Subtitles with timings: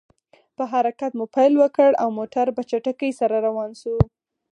[0.55, 3.95] په حرکت مو پیل وکړ، او موټر په چټکۍ سره روان شو.